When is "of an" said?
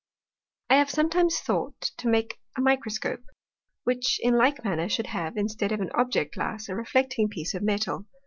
5.71-5.91